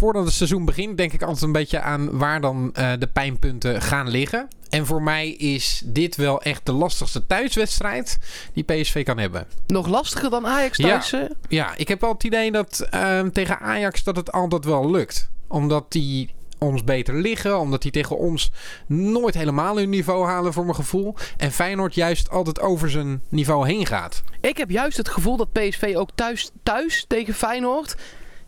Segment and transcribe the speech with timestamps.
[0.00, 3.82] voordat het seizoen begint, denk ik altijd een beetje aan waar dan uh, de pijnpunten
[3.82, 4.48] gaan liggen.
[4.68, 8.18] En voor mij is dit wel echt de lastigste thuiswedstrijd
[8.52, 9.46] die PSV kan hebben.
[9.66, 11.10] Nog lastiger dan Ajax thuis?
[11.10, 14.90] Ja, ja ik heb wel het idee dat uh, tegen Ajax dat het altijd wel
[14.90, 15.30] lukt.
[15.48, 17.58] Omdat die ons beter liggen.
[17.58, 18.50] Omdat die tegen ons
[18.86, 21.14] nooit helemaal hun niveau halen voor mijn gevoel.
[21.36, 24.22] En Feyenoord juist altijd over zijn niveau heen gaat.
[24.40, 27.96] Ik heb juist het gevoel dat PSV ook thuis, thuis tegen Feyenoord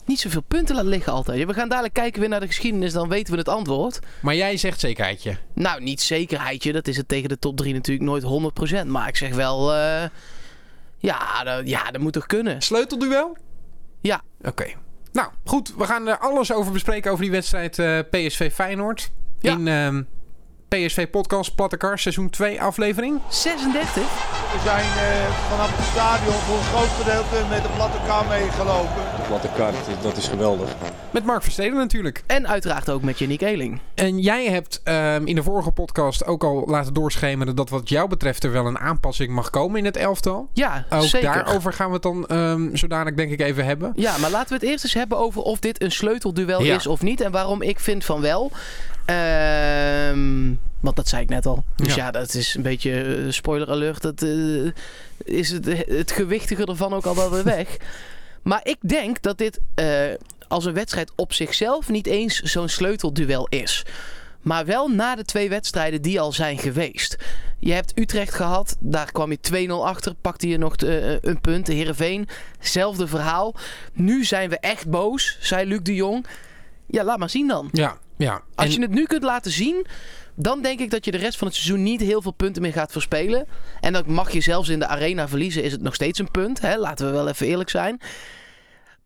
[0.04, 1.46] niet zoveel punten laat liggen altijd.
[1.46, 3.98] We gaan dadelijk kijken weer naar de geschiedenis, dan weten we het antwoord.
[4.20, 5.36] Maar jij zegt zekerheidje?
[5.54, 6.72] Nou, niet zekerheidje.
[6.72, 8.52] Dat is het tegen de top 3 natuurlijk nooit
[8.84, 8.86] 100%.
[8.86, 10.02] Maar ik zeg wel, uh,
[10.98, 12.62] ja, dat, ja, dat moet toch kunnen.
[12.62, 13.36] Sleutelduel?
[14.00, 14.22] Ja.
[14.42, 14.66] Oké.
[15.12, 15.74] Nou, goed.
[15.76, 19.10] We gaan er alles over bespreken over die wedstrijd uh, PSV Feyenoord.
[19.40, 19.52] Ja.
[19.52, 20.02] In uh,
[20.72, 23.20] PSV Podcast Plattekar, seizoen 2 aflevering.
[23.28, 23.94] 36.
[23.94, 29.02] We zijn uh, vanaf het stadion voor een groot gedeelte met de platte kar meegelopen.
[29.16, 29.72] De platte kar,
[30.02, 30.68] dat is geweldig.
[31.10, 32.22] Met Mark Versteden natuurlijk.
[32.26, 33.80] En uiteraard ook met Yannick Eeling.
[33.94, 38.08] En jij hebt um, in de vorige podcast ook al laten doorschemeren dat wat jou
[38.08, 40.48] betreft er wel een aanpassing mag komen in het elftal.
[40.52, 41.32] Ja, ook zeker.
[41.32, 43.92] daarover gaan we het dan um, zodanig denk ik even hebben.
[43.96, 46.74] Ja, maar laten we het eerst eens hebben over of dit een sleutelduel ja.
[46.74, 47.20] is of niet.
[47.20, 48.52] En waarom ik vind van wel.
[49.06, 51.64] Um, want dat zei ik net al.
[51.76, 54.02] Dus ja, ja dat is een beetje uh, spoiler alert.
[54.02, 54.70] Dat uh,
[55.24, 57.76] is het, het gewichtige ervan ook al wel weer weg.
[58.42, 59.86] maar ik denk dat dit uh,
[60.48, 63.84] als een wedstrijd op zichzelf niet eens zo'n sleutelduel is.
[64.40, 67.16] Maar wel na de twee wedstrijden die al zijn geweest.
[67.58, 70.74] Je hebt Utrecht gehad, daar kwam je 2-0 achter, pakte je nog
[71.20, 71.66] een punt.
[71.66, 72.28] De Heerenveen,
[72.60, 73.54] zelfde verhaal.
[73.92, 76.26] Nu zijn we echt boos, zei Luc de Jong.
[76.86, 77.68] Ja, laat maar zien dan.
[77.72, 78.42] Ja, ja.
[78.54, 78.72] Als en...
[78.72, 79.86] je het nu kunt laten zien,
[80.34, 82.72] dan denk ik dat je de rest van het seizoen niet heel veel punten meer
[82.72, 83.46] gaat verspelen.
[83.80, 86.60] En dan mag je zelfs in de arena verliezen, is het nog steeds een punt.
[86.60, 86.76] Hè?
[86.76, 88.00] Laten we wel even eerlijk zijn.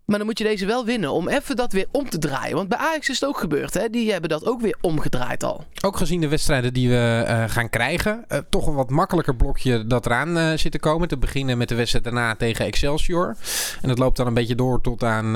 [0.07, 2.57] Maar dan moet je deze wel winnen om even dat weer om te draaien.
[2.57, 3.75] Want bij Ajax is het ook gebeurd.
[3.75, 3.91] Hè?
[3.91, 5.65] Die hebben dat ook weer omgedraaid al.
[5.85, 8.25] Ook gezien de wedstrijden die we uh, gaan krijgen.
[8.29, 11.09] Uh, toch een wat makkelijker blokje dat eraan uh, zit te komen.
[11.09, 13.37] Te beginnen met de wedstrijd daarna tegen Excelsior.
[13.83, 15.35] En dat loopt dan een beetje door tot aan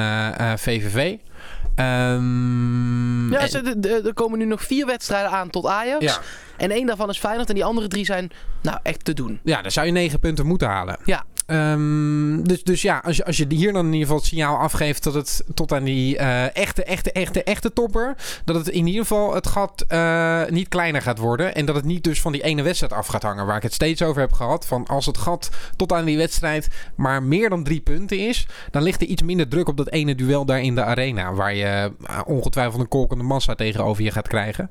[0.58, 1.16] VVV.
[1.80, 3.40] Um, ja,
[4.04, 6.04] er komen nu nog vier wedstrijden aan tot Ajax.
[6.04, 6.18] Ja.
[6.56, 8.30] En één daarvan is Feyenoord en die andere drie zijn
[8.62, 9.40] nou echt te doen.
[9.44, 10.98] Ja, dan zou je negen punten moeten halen.
[11.04, 11.24] Ja.
[11.52, 14.56] Um, dus, dus ja, als je, als je hier dan in ieder geval het signaal
[14.56, 18.86] afgeeft dat het tot aan die uh, echte, echte, echte, echte topper, dat het in
[18.86, 21.54] ieder geval het gat uh, niet kleiner gaat worden.
[21.54, 23.46] En dat het niet dus van die ene wedstrijd af gaat hangen.
[23.46, 24.66] Waar ik het steeds over heb gehad.
[24.66, 28.82] Van als het gat tot aan die wedstrijd maar meer dan drie punten is, dan
[28.82, 31.32] ligt er iets minder druk op dat ene duel daar in de arena.
[31.32, 34.70] Waar je uh, ongetwijfeld een kolkende massa tegenover je gaat krijgen.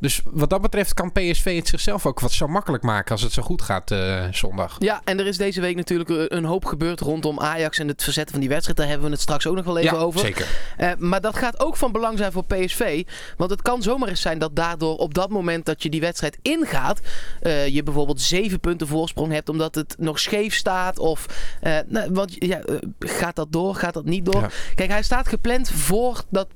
[0.00, 3.32] Dus wat dat betreft kan PSV het zichzelf ook wat zo makkelijk maken als het
[3.32, 3.94] zo goed gaat
[4.30, 4.76] zondag.
[4.78, 8.32] Ja, en er is deze week natuurlijk een hoop gebeurd rondom Ajax en het verzetten
[8.32, 8.78] van die wedstrijd.
[8.78, 10.20] Daar hebben we het straks ook nog wel even ja, over.
[10.20, 10.46] Zeker.
[10.78, 13.04] Uh, maar dat gaat ook van belang zijn voor PSV.
[13.36, 16.38] Want het kan zomaar eens zijn dat daardoor op dat moment dat je die wedstrijd
[16.42, 17.00] ingaat,
[17.42, 20.98] uh, je bijvoorbeeld zeven punten voorsprong hebt omdat het nog scheef staat.
[20.98, 21.26] Of
[21.62, 22.60] uh, nou, want ja,
[22.98, 23.74] gaat dat door?
[23.74, 24.40] Gaat dat niet door?
[24.40, 24.50] Ja.
[24.74, 26.48] Kijk, hij staat gepland voor dat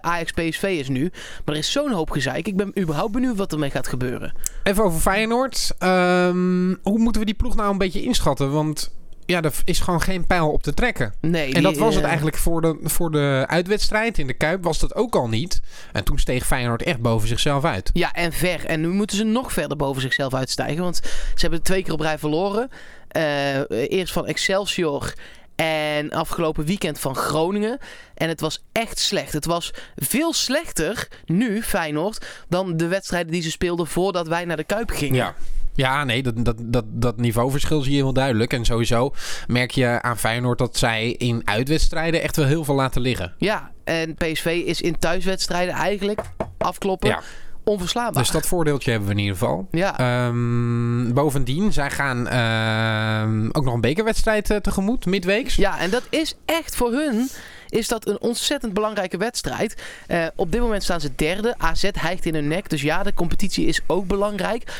[0.00, 1.10] Ajax PSV is nu.
[1.44, 2.46] Maar er is zo'n hoop gezeik.
[2.46, 4.34] Ik ben überhaupt benieuwd wat ermee gaat gebeuren.
[4.62, 5.74] Even over Feyenoord.
[5.78, 8.52] Um, hoe moeten we die ploeg nou een beetje inschatten?
[8.52, 8.90] Want
[9.28, 11.14] ja, er is gewoon geen pijl op te trekken.
[11.20, 14.64] Nee, en dat was het uh, eigenlijk voor de, voor de uitwedstrijd in de Kuip
[14.64, 15.60] was dat ook al niet.
[15.92, 17.90] En toen steeg Feyenoord echt boven zichzelf uit.
[17.92, 18.64] Ja, en ver.
[18.64, 20.82] En nu moeten ze nog verder boven zichzelf uitstijgen.
[20.82, 22.70] Want ze hebben twee keer op rij verloren.
[23.16, 25.14] Uh, eerst van Excelsior
[25.56, 27.78] en afgelopen weekend van Groningen.
[28.14, 29.32] En het was echt slecht.
[29.32, 34.56] Het was veel slechter nu, Feyenoord, dan de wedstrijden die ze speelden voordat wij naar
[34.56, 35.16] de Kuip gingen.
[35.16, 35.34] Ja.
[35.78, 38.52] Ja, nee, dat, dat, dat, dat niveauverschil zie je heel duidelijk.
[38.52, 39.14] En sowieso
[39.46, 43.34] merk je aan Feyenoord dat zij in uitwedstrijden echt wel heel veel laten liggen.
[43.38, 46.20] Ja, en PSV is in thuiswedstrijden eigenlijk
[46.58, 47.08] afkloppen.
[47.08, 47.20] Ja
[47.64, 48.22] onverslaanbaar.
[48.22, 49.68] Dus dat voordeeltje hebben we in ieder geval.
[49.70, 50.26] Ja.
[50.26, 55.54] Um, bovendien, zij gaan uh, ook nog een bekerwedstrijd uh, tegemoet, midweeks.
[55.54, 57.28] Ja, en dat is echt voor hun
[57.68, 59.82] is dat een ontzettend belangrijke wedstrijd.
[60.08, 61.54] Uh, op dit moment staan ze derde.
[61.58, 62.70] AZ hijgt in hun nek.
[62.70, 64.72] Dus ja, de competitie is ook belangrijk.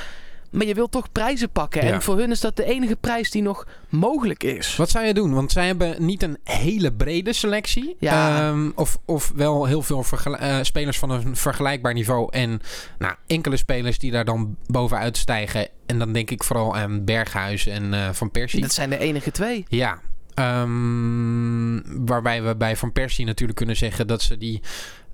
[0.50, 1.86] Maar je wilt toch prijzen pakken.
[1.86, 1.92] Ja.
[1.92, 4.76] En voor hun is dat de enige prijs die nog mogelijk is.
[4.76, 5.34] Wat zou je doen?
[5.34, 7.96] Want zij hebben niet een hele brede selectie.
[7.98, 8.48] Ja.
[8.48, 12.28] Um, of, of wel heel veel uh, spelers van een vergelijkbaar niveau.
[12.32, 12.60] En
[12.98, 15.68] nou, enkele spelers die daar dan bovenuit stijgen.
[15.86, 18.60] En dan denk ik vooral aan Berghuis en uh, Van Persie.
[18.60, 19.64] Dat zijn de enige twee.
[19.68, 20.00] Ja.
[20.34, 24.62] Um, waarbij we bij Van Persie natuurlijk kunnen zeggen dat ze die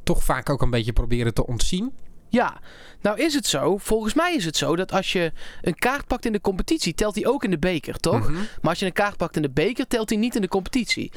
[0.02, 1.92] toch vaak ook een beetje proberen te ontzien.
[2.34, 2.60] Ja,
[3.00, 3.76] nou is het zo.
[3.76, 5.32] Volgens mij is het zo dat als je
[5.62, 8.18] een kaart pakt in de competitie, telt hij ook in de beker, toch?
[8.18, 8.30] Mhm.
[8.30, 8.46] Mm -hmm.
[8.60, 11.12] Maar als je een kaart pakt in de beker, telt hij niet in de competitie.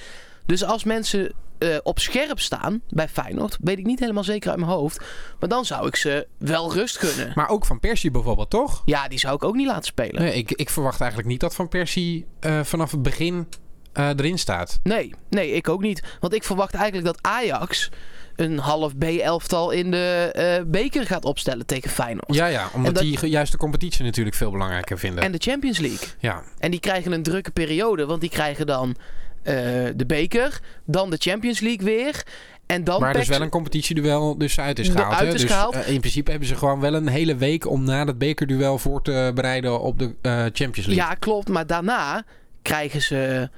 [0.46, 3.58] Dus als mensen eh, op scherp staan bij Feyenoord.
[3.62, 5.02] Weet ik niet helemaal zeker uit mijn hoofd.
[5.40, 7.31] Maar dan zou ik ze wel rust gunnen.
[7.36, 8.81] Maar ook van Persie bijvoorbeeld, toch?
[8.86, 10.22] Ja, die zou ik ook niet laten spelen.
[10.22, 13.48] Nee, ik, ik verwacht eigenlijk niet dat Van Persie eh, vanaf het begin
[13.94, 14.80] eh, erin staat.
[14.84, 16.04] Nee, nee, ik ook niet.
[16.19, 17.90] Want ik verwacht eigenlijk dat Ajax
[18.38, 22.34] een half B-elftal in de eh, beker gaat opstellen tegen Feyenoord.
[22.36, 25.24] Ja, ja, omdat dat- die juist de competitie natuurlijk veel belangrijker vinden.
[25.24, 26.07] En de Champions League.
[26.19, 28.95] ja, En die krijgen een drukke periode, want die krijgen dan
[29.44, 29.54] eh,
[29.95, 32.24] de beker, dan de Champions League weer.
[32.66, 35.13] En dan waar dus pakt- wel een competitieduel dus uit is gehaald.
[35.16, 35.75] uit is dus gehaald.
[35.75, 39.01] eh, in principe hebben ze gewoon wel een hele week om na dat bekerduel voor
[39.01, 40.13] te bereiden op de
[40.54, 40.95] Champions League.
[40.95, 41.48] Ja, klopt.
[41.50, 42.24] Maar daarna
[42.62, 43.50] krijgen ze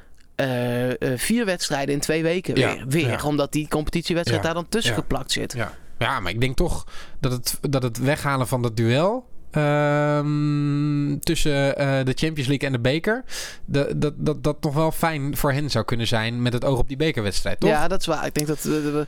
[1.15, 2.85] vier wedstrijden in twee weken Ja, weer.
[2.87, 3.23] weer ja.
[3.23, 5.53] Omdat die competitiewedstrijd daar dan tussen geplakt zit.
[5.53, 5.73] Ja.
[5.97, 6.85] ja, maar ik denk toch
[7.19, 12.71] dat het, dat het weghalen van dat duel ehm, tussen eh, de Champions League en
[12.71, 13.23] de beker,
[13.65, 16.79] dat, dat, dat dat nog wel fijn voor hen zou kunnen zijn met het oog
[16.79, 17.69] op die bekerwedstrijd, toch?
[17.69, 18.25] Ja, dat is waar.
[18.25, 19.05] Ik denk dat we.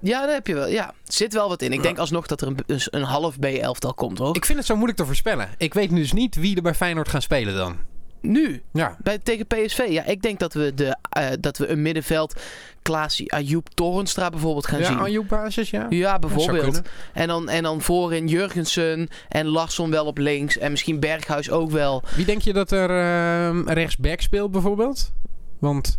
[0.00, 0.68] ja, daar heb je wel.
[0.68, 1.72] Ja, zit wel wat in.
[1.72, 4.36] Ik denk alsnog dat er een, dus een half B-elftal komt, hoor.
[4.36, 5.48] Ik vind het zo moeilijk te voorspellen.
[5.58, 7.76] Ik weet dus niet wie er bij Feyenoord gaan spelen dan.
[8.20, 9.86] Nu, Ja, bij, tegen PSV.
[9.88, 12.40] Ja, ik denk dat we, de, eh, dat we een middenveld,
[12.82, 14.98] Klaasie, Ayoub, Torenstra bijvoorbeeld gaan ja zien.
[14.98, 15.86] Ayoub basis, ja.
[15.88, 16.80] Ja, bijvoorbeeld.
[17.12, 20.58] En dan, en dan voorin Jurgensen en Larsson wel op links.
[20.58, 22.02] En misschien Berghuis ook wel.
[22.16, 25.12] Wie denk je dat er ehm rechtsback speelt bijvoorbeeld?
[25.58, 25.98] Want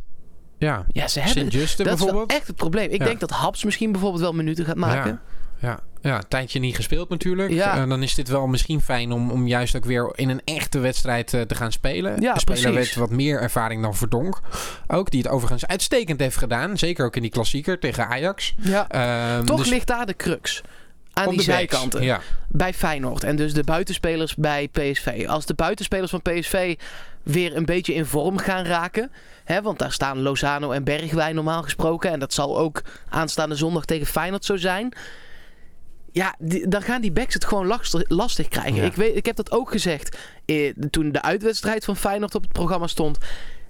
[0.58, 1.38] ja, Ja, ze hebben...
[1.42, 2.32] Sint-Juste Dat is bijvoorbeeld.
[2.32, 2.90] echt het probleem.
[2.90, 3.06] Ik Ja.
[3.06, 5.12] denk dat Haps misschien bijvoorbeeld wel minuten gaat maken.
[5.12, 5.22] Ja,
[6.02, 7.52] ja, een tijdje niet gespeeld natuurlijk.
[7.52, 7.82] Ja.
[7.82, 10.80] Eh, dan is dit wel misschien fijn om, om juist ook weer in een echte
[10.80, 12.22] wedstrijd eh, te gaan spelen.
[12.22, 14.40] Ja, de speler heeft wat meer ervaring dan Verdonk.
[14.88, 16.78] Ook, die het overigens uitstekend heeft gedaan.
[16.78, 18.56] Zeker ook in die klassieker tegen Ajax.
[18.58, 18.90] Ja.
[18.90, 20.62] Ehm, Toch dus ligt daar de crux.
[21.14, 22.04] Aan op die zijkanten.
[22.04, 23.24] Ja, Bij Feyenoord.
[23.24, 25.26] En dus de buitenspelers bij PSV.
[25.28, 26.76] Als de buitenspelers van PSV
[27.24, 29.12] weer een beetje in vorm gaan raken.
[29.44, 32.12] Hè, want daar staan Lozano en Bergwijn normaal gesproken.
[32.12, 34.94] En dat zal ook aanstaande zondag tegen Feyenoord zo zijn.
[36.12, 38.76] Ja, die- dan gaan die backs het gewoon lastig, lastig krijgen.
[38.76, 38.84] Ja.
[38.84, 42.52] Ik, weet, ik heb dat ook gezegd eh, toen de uitwedstrijd van Feyenoord op het
[42.52, 43.18] programma stond.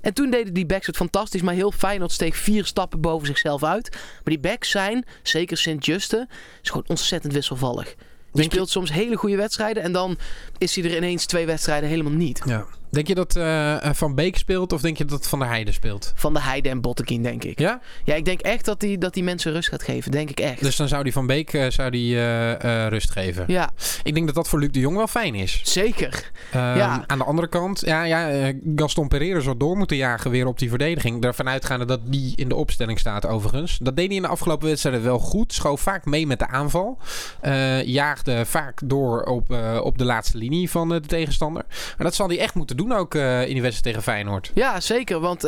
[0.02, 1.42] En toen deden die backs het fantastisch.
[1.42, 3.90] Maar heel Feyenoord steeg vier stappen boven zichzelf uit.
[3.92, 6.28] Maar die backs zijn, zeker Sint-Juste,
[6.62, 7.96] is gewoon ontzettend wisselvallig.
[8.34, 9.84] Die speelt soms hele goede wedstrijden.
[9.84, 10.18] En dan
[10.58, 12.42] is hij er ineens twee wedstrijden helemaal niet.
[12.46, 12.66] ja.
[12.92, 16.12] Denk je dat eh, Van Beek speelt of denk je dat Van der Heijden speelt?
[16.16, 17.60] Van de Heide en Bottekin, denk ik.
[17.60, 17.82] Ja?
[18.04, 20.12] Ja, ik denk echt dat die, dat die mensen rust gaat geven.
[20.12, 20.62] Denk ik echt.
[20.62, 23.44] Dus dan zou die Van Beek eh, zou die, eh, eh, rust geven.
[23.48, 23.70] Ja,
[24.04, 25.62] Ik denk dat dat voor Luc de Jong wel fijn is.
[25.64, 26.32] zeker.
[26.52, 27.04] Ehm, Ja.
[27.08, 30.60] Aan de andere kant, ja, ja, eh, Gaston Pereira zou door moeten jagen weer op
[30.60, 31.22] die verdediging.
[31.22, 33.78] Daarvan uitgaande dat die in de opstelling staat overigens.
[33.82, 35.54] Dat deed hij in de afgelopen wedstrijden wel goed.
[35.54, 36.98] Schoof vaak mee met de aanval.
[37.42, 41.66] Eh, jaagde vaak door op, eh, op de laatste linie van eh, de tegenstander.
[41.70, 44.52] Maar dat zal hij echt moeten doen ook eh, in die wedstrijd tegen Feyenoord.
[44.54, 45.20] Ja, zeker.
[45.20, 45.42] Want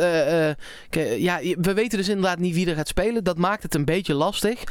[0.90, 3.24] k- ja, we weten dus inderdaad niet wie er gaat spelen.
[3.24, 4.62] Dat maakt het een beetje lastig.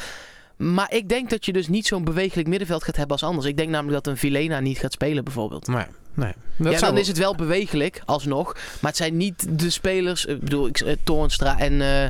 [0.57, 3.47] Maar ik denk dat je dus niet zo'n bewegelijk middenveld gaat hebben als anders.
[3.47, 5.67] Ik denk namelijk dat een Vilena niet gaat spelen bijvoorbeeld.
[6.13, 6.33] Nee.
[6.57, 8.53] Dat ja, dan is het wel bewegelijk, alsnog.
[8.53, 10.25] Maar het zijn niet de spelers...
[10.25, 12.05] Ik bedoel, ik, eh, Toornstra en eh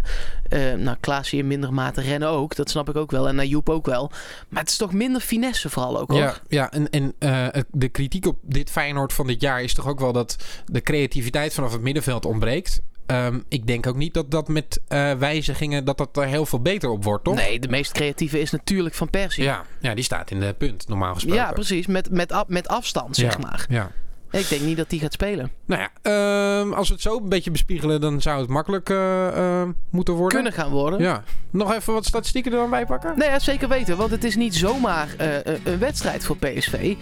[0.53, 2.55] eh nou, Klaasje in minder mate rennen ook.
[2.55, 3.27] Dat snap ik ook wel.
[3.27, 4.11] En Ayoub ook wel.
[4.49, 6.19] Maar het is toch minder finesse vooral ook, hoor.
[6.19, 9.87] Ja, ja en, en eh, de kritiek op dit Feyenoord van dit jaar is toch
[9.87, 10.35] ook wel dat
[10.65, 12.81] de creativiteit vanaf het middenveld ontbreekt.
[13.05, 16.61] Ehm, ik denk ook niet dat dat met eh, wijzigingen dat dat er heel veel
[16.61, 17.35] beter op wordt, toch?
[17.35, 19.43] Nee, de meest creatieve is natuurlijk Van Persie.
[19.43, 21.41] Ja, ja, die staat in de punt, normaal gesproken.
[21.41, 21.87] Ja, precies.
[21.87, 23.65] Met, met, af- met afstand, zeg Ja, maar.
[23.69, 23.91] Ja.
[24.31, 25.51] Ik denk niet dat die gaat spelen.
[25.65, 29.27] Nou ja, ehm, als we het zo een beetje bespiegelen, dan zou het makkelijk eh,
[29.61, 30.33] eh, moeten worden.
[30.41, 30.99] Kunnen gaan worden.
[30.99, 31.23] Ja.
[31.49, 33.13] Nog even wat statistieken er dan bij pakken?
[33.17, 33.97] Nee, ja, zeker weten.
[33.97, 36.95] Want het is niet zomaar een- wedstrijd voor PSV.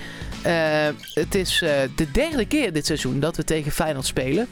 [1.14, 1.58] Het is
[1.96, 4.48] de derde keer dit seizoen dat we tegen Feyenoord spelen.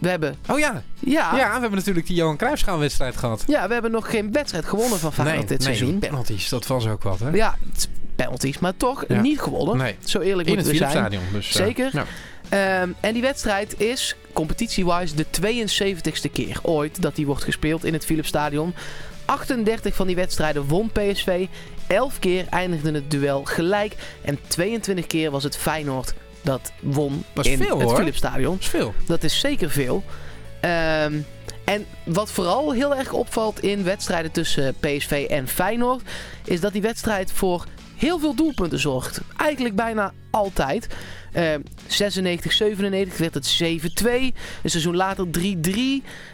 [0.00, 0.36] We hebben...
[0.48, 0.82] Oh ja.
[0.98, 3.44] Ja, ja, we hebben natuurlijk die Johan Cruijffschaal-wedstrijd gehad.
[3.46, 5.90] ja, we hebben nog geen wedstrijd gewonnen van Feyenoord dit nee, seizoen.
[5.90, 7.30] die penalties, dat was ook wat, hè?
[7.30, 7.56] Ja,
[8.16, 9.20] penalties, maar toch Ja.
[9.20, 9.76] niet gewonnen.
[9.76, 9.96] Nee.
[10.04, 11.04] Zo eerlijk In het moeten we zijn.
[11.04, 11.32] Philipsstadion.
[11.32, 11.90] Dus, eh, Zeker.
[11.92, 12.04] ja.
[12.48, 17.92] Ehm, en die wedstrijd is, competitie-wise, de 72ste keer ooit dat die wordt gespeeld in
[17.92, 18.74] het Philipsstadion.
[19.24, 21.46] 38 van die wedstrijden won PSV.
[21.86, 23.94] 11 keer eindigde het duel gelijk.
[24.22, 27.92] En 22 keer was het Feyenoord dat won Dat in veel, het.
[27.92, 28.52] Philipsstadion.
[28.52, 28.94] Dat is veel.
[29.06, 30.02] Dat is zeker veel.
[30.60, 31.20] Ehm,
[31.64, 36.02] en wat vooral heel erg opvalt in wedstrijden tussen PSV en Feyenoord...
[36.44, 37.64] is dat die wedstrijd voor
[37.96, 39.20] heel veel doelpunten zorgt.
[39.36, 40.86] Eigenlijk bijna altijd.
[41.32, 41.54] Eh
[41.86, 44.06] 96, 97 werd het 7-2.
[44.62, 45.70] Een seizoen later 3-3.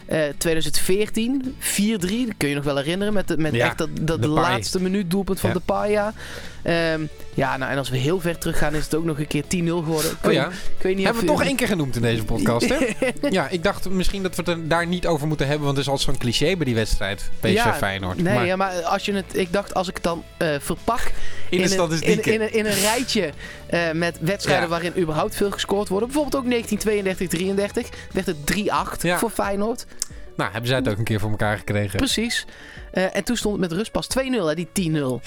[0.06, 1.66] Eh 2014 4-3.
[1.98, 3.12] Dat kun je nog wel herinneren.
[3.12, 5.54] Met, de, met Ja, echt dat, dat laatste minuut doelpunt van Ja.
[5.54, 6.14] de Paya.
[6.62, 7.00] Ehm
[7.34, 9.48] ja, nou en als we heel ver teruggaan is het ook nog een keer 10-0
[9.66, 10.10] geworden.
[10.10, 12.68] Ik Oh ja, ik weet niet hebben we toch één keer genoemd in deze podcast,
[12.68, 12.76] hè?
[13.30, 15.86] ja, ik dacht misschien dat we het er daar niet over moeten hebben, want het
[15.86, 17.30] is al zo'n cliché bij die wedstrijd.
[17.40, 18.22] PSV Feyenoord.
[18.22, 21.12] Nee, maar ja, maar als je het, ik dacht als ik het dan eh, verpak
[21.50, 23.32] in een, in, in een rijtje
[23.66, 24.70] eh, met wedstrijden Ja.
[24.70, 26.04] waarin überhaupt veel gescoord wordt.
[26.06, 29.18] Bijvoorbeeld ook 1932-33 werd het 3-8 Ja.
[29.18, 29.87] voor Feyenoord.
[30.37, 31.96] Nou, hebben zij het ook een keer voor elkaar gekregen.
[31.96, 32.46] Precies.
[32.92, 35.20] Eh, en toen stond het met rust pas 2-0, hè, die 10-0.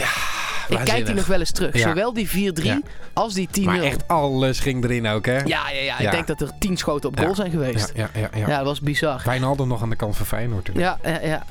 [0.69, 1.73] ik kijk die nog wel eens terug.
[1.77, 1.87] Ja.
[1.87, 2.81] Zowel die 4-3 Ja.
[3.13, 3.63] als die 10-0.
[3.63, 5.33] Maar echt alles ging erin ook, hè?
[5.37, 6.11] Ja, ja, ja, ik Ja.
[6.11, 7.35] denk dat er 10 schoten op goal Ja.
[7.35, 7.91] zijn geweest.
[7.95, 8.29] ja, ja.
[8.33, 9.21] ja, Ja, dat was bizar.
[9.25, 10.65] Wijnaldum nog aan de kant van Feyenoord.
[10.65, 10.75] toen.
[10.79, 11.43] Ja, ja, ja.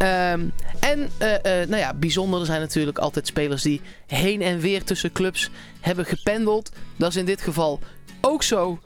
[0.00, 0.48] Ehm,
[0.80, 4.84] en eh, eh, nou ja, bijzonder er zijn natuurlijk altijd spelers die heen en weer
[4.84, 6.70] tussen clubs hebben gependeld.
[6.96, 7.80] Dat is in dit geval
[8.20, 8.78] ook zo.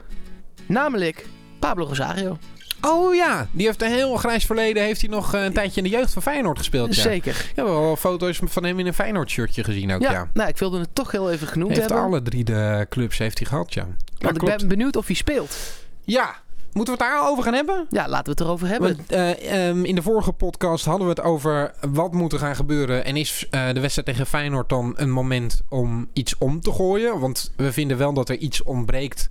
[0.65, 1.25] Namelijk
[1.59, 2.37] Pablo Rosario.
[2.81, 4.83] Oh ja, die heeft een heel grijs verleden.
[4.83, 7.01] Heeft hij nog een tijdje in de jeugd van Feyenoord gespeeld, ja.
[7.01, 7.33] Zeker.
[7.33, 10.29] Ja, we hebben wel foto's van hem in een Feyenoord shirtje gezien ook, Ja, ja.
[10.33, 12.05] nou, ik wilde het toch heel even genoemd Heeft hebben.
[12.05, 13.87] alle drie de clubs heeft hij gehad, ja.
[14.17, 15.57] Ja, want ik ben benieuwd of hij speelt.
[16.03, 16.35] Ja,
[16.75, 17.85] moeten we het daarover gaan hebben?
[17.89, 18.95] Ja, laten we het erover hebben.
[18.95, 22.55] Want, eh, ehm, in de vorige podcast hadden we het over wat moet er gaan
[22.55, 23.05] gebeuren.
[23.05, 27.19] En is eh, de wedstrijd tegen Feyenoord dan een moment om iets om te gooien?
[27.19, 29.29] Want we vinden wel dat er iets ontbreekt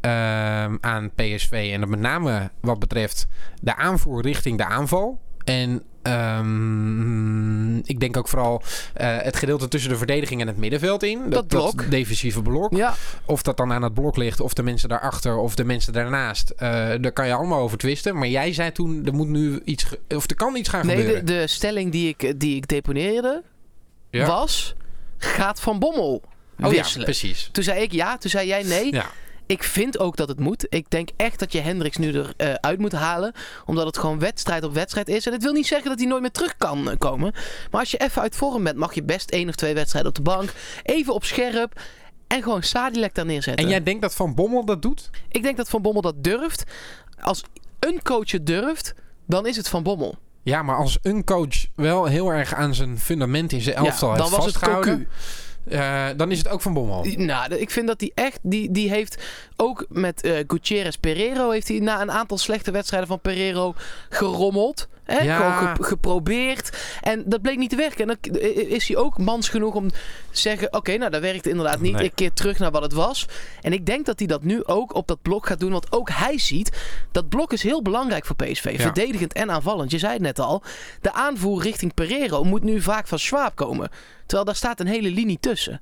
[0.00, 1.70] ehm, aan PSV.
[1.72, 3.26] En dat met name wat betreft
[3.60, 5.20] de aanvoer richting de aanval.
[5.44, 8.62] En ehm, ik denk ook vooral
[8.94, 11.22] eh, het gedeelte tussen de verdediging en het middenveld in.
[11.30, 11.90] Dat blok.
[11.90, 12.76] defensieve blok.
[12.76, 15.92] ja, Of dat dan aan het blok ligt, of de mensen daarachter, of de mensen
[15.92, 16.50] daarnaast.
[16.50, 16.68] eh,
[17.00, 18.18] daar kan je allemaal over twisten.
[18.18, 21.02] Maar jij zei toen, er moet nu iets, of er kan iets gaan nee, de,
[21.02, 21.26] gebeuren.
[21.26, 23.42] de stelling die ik, die ik deponeerde
[24.10, 24.26] Ja.
[24.26, 24.74] was...
[25.22, 26.22] Gaat Van Bommel
[26.62, 27.48] oh ja, precies.
[27.52, 28.92] toen zei ik ja, toen zei jij nee.
[28.92, 29.06] Ja.
[29.50, 30.66] Ik vind ook dat het moet.
[30.68, 33.32] Ik denk echt dat je Hendricks nu eruit uit moet halen.
[33.66, 35.26] Omdat het gewoon wedstrijd op wedstrijd is.
[35.26, 37.32] En dat wil niet zeggen dat hij nooit meer terug kan eh, komen.
[37.70, 40.16] Maar als je even uit vorm bent, mag je best één of twee wedstrijden op
[40.16, 40.52] de bank.
[40.82, 41.80] Even op scherp.
[42.26, 43.64] En gewoon Sadilek daar neerzetten.
[43.64, 45.10] En jij denkt dat Van Bommel dat doet?
[45.28, 46.64] Ik denk dat Van Bommel dat durft.
[47.20, 47.44] Als
[47.78, 48.94] een coach het durft,
[49.26, 50.18] dan is het Van Bommel.
[50.42, 54.14] Ja, maar als een coach wel heel erg aan zijn fundament in zijn elftal ja,
[54.14, 55.08] heeft dan was het vastgehouden...
[55.68, 57.04] eh, dan is het ook Van Bommel.
[57.16, 58.38] Nou, ik vind dat hij echt...
[58.42, 59.22] Die, die heeft
[59.56, 61.50] ook met eh Gutierrez Pereiro...
[61.50, 63.74] heeft hij na een aantal slechte wedstrijden van Pereiro
[64.08, 64.88] gerommeld.
[65.10, 65.24] Hè?
[65.24, 65.36] Ja.
[65.36, 66.78] Gewoon ge- geprobeerd.
[67.00, 68.08] En dat bleek niet te werken.
[68.08, 69.96] En dan is hij ook mans genoeg om te
[70.30, 70.72] zeggen...
[70.72, 71.94] Oké, nou dat werkt inderdaad niet.
[71.94, 72.04] Nee.
[72.04, 73.26] Ik keer terug naar wat het was.
[73.60, 75.72] En ik denk dat hij dat nu ook op dat blok gaat doen.
[75.72, 76.78] Want ook hij ziet...
[77.12, 78.70] Dat blok is heel belangrijk voor PSV.
[78.72, 78.78] Ja.
[78.78, 79.90] Verdedigend en aanvallend.
[79.90, 80.62] Je zei het net al.
[81.00, 83.88] De aanvoer richting Pereiro moet nu vaak van Schwab komen.
[84.20, 85.80] Terwijl daar staat een hele linie tussen.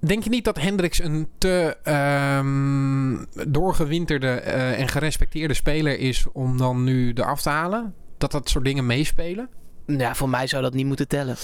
[0.00, 6.58] Denk je niet dat Hendricks een te ehm, doorgewinterde eh, en gerespecteerde speler is om
[6.58, 7.94] dan nu eraf te halen?
[8.18, 9.48] Dat dat soort dingen meespelen?
[9.86, 11.36] Ja, voor mij zou dat niet moeten tellen.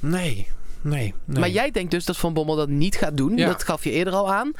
[0.00, 0.48] Nee,
[0.80, 1.40] nee, nee.
[1.40, 3.36] Maar jij denkt dus dat Van Bommel dat niet gaat doen.
[3.36, 3.46] Ja.
[3.46, 4.52] Dat gaf je eerder al aan.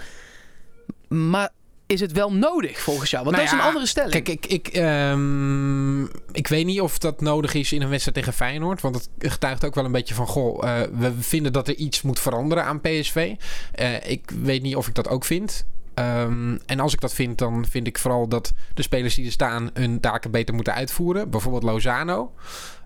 [1.09, 1.51] Maar
[1.87, 3.25] is het wel nodig volgens jou?
[3.25, 4.13] Want Nou dat is een andere stelling.
[4.13, 8.33] Kijk, ik, ik, ehm, ik weet niet of dat nodig is in een wedstrijd tegen
[8.33, 8.81] Feyenoord.
[8.81, 10.27] Want het getuigt ook wel een beetje van...
[10.27, 13.35] Goh, eh, we vinden dat er iets moet veranderen aan PSV.
[13.73, 15.65] Eh, ik weet niet of ik dat ook vind.
[15.97, 19.33] Ehm, en als ik dat vind, dan vind ik vooral dat de spelers die er
[19.33, 19.71] staan...
[19.75, 21.31] hun taken beter moeten uitvoeren.
[21.31, 22.33] Bijvoorbeeld Lozano.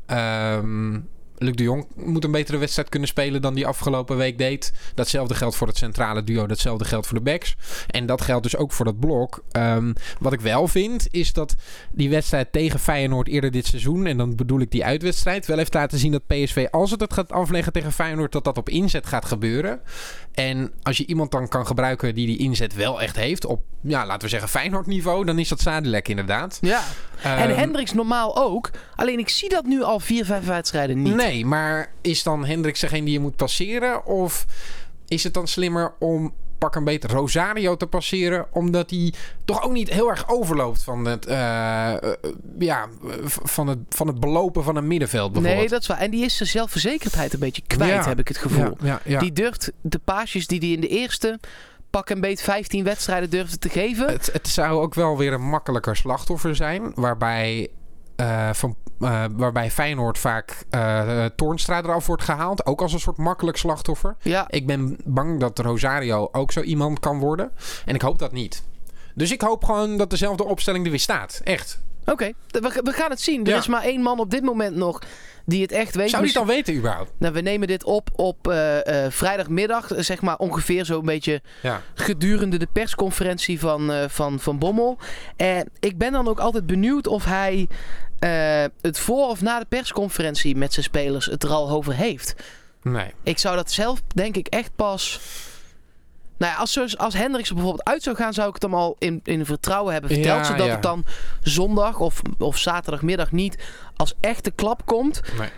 [0.06, 0.98] Ehm
[1.42, 4.72] Luc de Jong moet een betere wedstrijd kunnen spelen dan die afgelopen week deed.
[4.94, 7.56] Datzelfde geldt voor het centrale duo, datzelfde geldt voor de backs.
[7.86, 9.44] En dat geldt dus ook voor dat blok.
[9.50, 11.54] Ehm, wat ik wel vind, is dat
[11.92, 14.06] die wedstrijd tegen Feyenoord eerder dit seizoen...
[14.06, 15.46] en dan bedoel ik die uitwedstrijd...
[15.46, 18.32] wel heeft laten zien dat PSV, als het het gaat afleggen tegen Feyenoord...
[18.32, 19.80] dat dat op inzet gaat gebeuren.
[20.32, 23.44] En als je iemand dan kan gebruiken die die inzet wel echt heeft...
[23.44, 25.24] op, ja, laten we zeggen Feyenoord niveau...
[25.24, 26.58] dan is dat Sadilek inderdaad.
[26.60, 26.82] ja.
[27.22, 28.70] en Ehm, Hendricks normaal ook.
[28.96, 31.14] Alleen ik zie dat nu al vier, vijf wedstrijden niet.
[31.14, 34.06] Nee, maar is dan Hendricks degene die je moet passeren?
[34.06, 34.46] Of
[35.08, 38.46] is het dan slimmer om pak een beter Rosario te passeren?
[38.52, 39.12] Omdat hij
[39.44, 42.12] toch ook niet heel erg overloopt van het, eh, eh,
[42.58, 42.88] ja,
[43.42, 45.60] van het, van het belopen van een middenveld bijvoorbeeld.
[45.60, 45.98] Nee, dat is waar.
[45.98, 48.08] En die is zijn zelfverzekerdheid een beetje kwijt, Ja.
[48.08, 48.76] heb ik het gevoel.
[48.80, 49.18] Ja, ja, ja.
[49.18, 51.38] Die durft de paasjes die hij in de eerste
[51.90, 54.08] pak een beet 15 wedstrijden durfde te geven.
[54.08, 56.92] Het, het zou ook wel weer een makkelijker slachtoffer zijn.
[56.94, 57.68] Waarbij,
[58.20, 62.66] eh, van, eh, waarbij Feyenoord vaak eh Toornstra eraf wordt gehaald.
[62.66, 64.16] Ook als een soort makkelijk slachtoffer.
[64.22, 67.50] ja, Ik ben bang dat Rosario ook zo iemand kan worden.
[67.84, 68.62] En ik hoop dat niet.
[69.14, 71.40] Dus ik hoop gewoon dat dezelfde opstelling er weer staat.
[71.44, 71.80] Echt.
[72.04, 73.44] Oké, we, we gaan het zien.
[73.44, 73.58] Er Ja.
[73.58, 74.98] is maar één man op dit moment nog
[75.46, 76.10] die het echt weet.
[76.10, 77.10] Zou Dus- het dan weten überhaupt?
[77.18, 78.36] nou, we nemen dit op op
[79.08, 81.80] vrijdagmiddag, zeg maar ongeveer zo'n beetje Ja.
[81.94, 84.98] gedurende de persconferentie van, van, van Bommel.
[85.36, 87.68] En ik ben dan ook altijd benieuwd of hij
[88.20, 92.34] eh, het voor of na de persconferentie met zijn spelers het er al over heeft.
[92.82, 93.12] Nee.
[93.22, 95.20] Ik zou dat zelf denk ik echt pas...
[96.38, 98.96] Nou ja, als, als Hendricks er bijvoorbeeld uit zou gaan, zou ik het hem al
[98.98, 100.38] in, in vertrouwen hebben verteld.
[100.38, 100.72] Ja, zodat ja.
[100.72, 101.04] het dan
[101.42, 103.58] zondag of, of zaterdagmiddag niet
[103.96, 105.20] als echte klap komt.
[105.38, 105.48] Nee.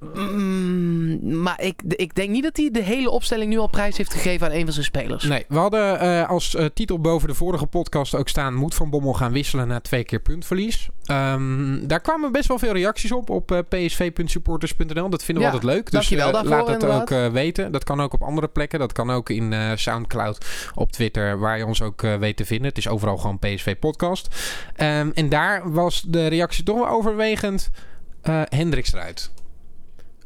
[0.00, 4.12] Mm, maar ik, ik denk niet dat hij de hele opstelling nu al prijs heeft
[4.12, 5.24] gegeven aan een van zijn spelers.
[5.24, 8.54] Nee, we hadden eh, als eh, titel boven de vorige podcast ook staan...
[8.54, 10.88] moet Van Bommel gaan wisselen na twee keer puntverlies.
[11.04, 15.08] Ehm, daar kwamen best wel veel reacties op op eh, psv.supporters.nl.
[15.08, 15.90] Dat vinden we Ja, altijd leuk.
[15.90, 17.00] Dus daarvoor, laat het inderdaad.
[17.00, 17.72] ook eh, weten.
[17.72, 18.78] Dat kan ook op andere plekken.
[18.78, 22.68] Dat kan ook in Soundcloud, op Twitter, waar je ons ook weet te vinden.
[22.68, 24.28] Het is overal gewoon PSV Podcast.
[24.76, 27.70] Ehm, en daar was de reactie toch wel overwegend...
[28.48, 29.30] Hendricks eruit.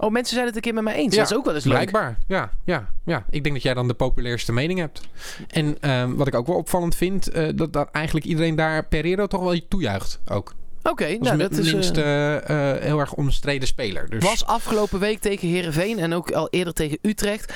[0.02, 1.14] Oh, mensen zijn het een keer met mij eens.
[1.14, 1.72] Ja, dat is ook wel eens leuk.
[1.74, 3.24] Blijkbaar, ja, ja, ja.
[3.30, 5.00] Ik denk dat jij dan de populairste mening hebt.
[5.48, 9.26] En ehm, wat ik ook wel opvallend vind, eh, dat, dat eigenlijk iedereen daar Pereiro
[9.26, 10.54] toch wel toejuicht ook.
[10.82, 12.04] Oké, nou, dat is, minst eh,
[12.80, 14.10] heel erg omstreden speler.
[14.10, 17.52] Dus was afgelopen week tegen Herenveen en ook al eerder tegen Utrecht.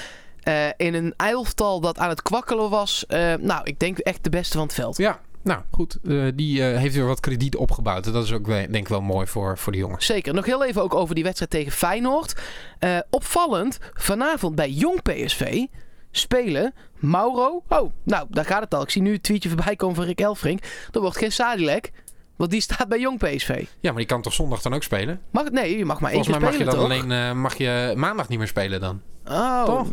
[0.76, 3.04] in een elftal dat aan het kwakkelen was.
[3.40, 4.96] nou, ik denk echt de beste van het veld.
[4.96, 8.12] ja, nou goed, eh, die eh, heeft weer wat krediet opgebouwd.
[8.12, 10.06] Dat is ook denk ik wel mooi voor, voor de jongens.
[10.06, 10.34] Zeker.
[10.34, 12.40] Nog heel even ook over die wedstrijd tegen Feyenoord.
[12.78, 15.64] Eh, opvallend, vanavond bij Jong PSV
[16.10, 17.62] spelen Mauro.
[17.68, 18.82] Oh, nou, daar gaat het al.
[18.82, 20.64] Ik zie nu een tweetje voorbij komen van Rick Elfrink.
[20.92, 21.92] Er wordt geen Sadilek,
[22.36, 23.64] want die staat bij Jong PSV.
[23.80, 25.20] Ja, maar die kan toch zondag dan ook spelen?
[25.30, 25.52] Mag het?
[25.52, 27.92] Nee, je mag maar één Volgens keer mij mag je spelen, dan alleen mag je
[27.96, 29.00] maandag niet meer spelen dan.
[29.24, 29.90] Oh, Toch?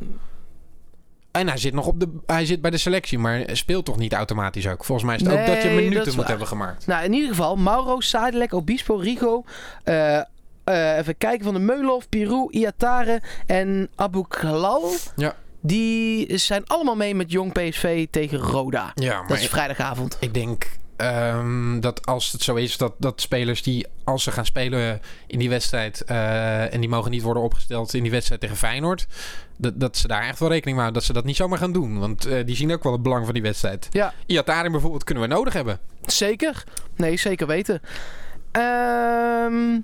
[1.34, 4.13] En hij zit nog op de, hij zit bij de selectie, maar speelt toch niet
[4.13, 4.84] automatisch ook.
[4.86, 6.88] Volgens mij is het ook dat je minuten moet hebben gemaakt.
[6.88, 9.44] Nou, in ieder geval, Mauro, Sadilek, Obispo, Rigo.
[9.84, 10.18] eh,
[10.63, 14.92] eh, even kijken van de Meulov, Pirou, Iatare en Abu Khalal.
[15.16, 15.36] Ja.
[15.62, 18.92] Die zijn allemaal mee met Jong PSV tegen Roda.
[18.96, 20.18] Ja, maar Dat is vrijdagavond.
[20.20, 20.70] Ik denk
[21.03, 25.39] ehm, dat als het zo is dat, dat spelers die als ze gaan spelen in
[25.39, 29.07] die wedstrijd eh, en die mogen niet worden opgesteld in die wedstrijd tegen Feyenoord,
[29.57, 31.72] dat, dat ze daar echt wel rekening mee houden dat ze dat niet zomaar gaan
[31.72, 32.00] doen.
[32.00, 33.88] Want eh, die zien ook wel het belang van die wedstrijd.
[33.91, 35.79] Ja, Iataren bijvoorbeeld kunnen we nodig hebben.
[36.05, 36.63] zeker.
[36.95, 37.81] Nee, zeker weten.
[38.51, 39.79] Ehm,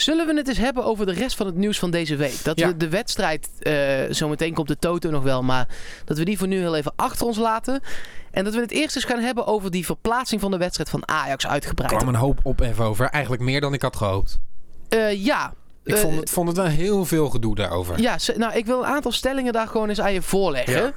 [0.00, 2.44] zullen we het eens hebben over de rest van het nieuws van deze week?
[2.44, 2.66] Dat Ja.
[2.68, 3.74] we de wedstrijd, eh
[4.10, 5.68] zometeen komt de Toto nog wel, maar
[6.04, 7.80] dat we die voor nu heel even achter ons laten.
[8.30, 11.08] En dat we het eerst eens gaan hebben over die verplaatsing van de wedstrijd van
[11.08, 11.92] Ajax Er uitgebreid.
[11.92, 13.06] kwam een hoop ophef over.
[13.08, 14.38] Eigenlijk meer dan ik had gehoopt.
[14.88, 15.52] Eh, ja.
[15.84, 18.00] Ik Eh, vond, het, vond het wel heel veel gedoe daarover.
[18.00, 20.82] Ja, nou, ik wil een aantal stellingen daar gewoon eens aan je voorleggen.
[20.82, 20.92] Ja.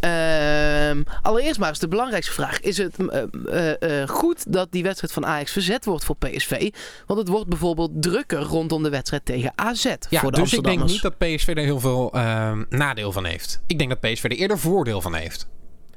[0.00, 2.60] Ehm, allereerst maar eens de belangrijkste vraag.
[2.60, 6.70] Is het eh, eh, eh, goed dat die wedstrijd van Ajax verzet wordt voor PSV?
[7.06, 10.64] Want het wordt bijvoorbeeld drukker rondom de wedstrijd tegen AZ Ja, voor de dus ik
[10.64, 13.62] denk niet dat PSV er heel veel ehm, nadeel van heeft.
[13.66, 15.48] Ik denk dat PSV er eerder voordeel van heeft.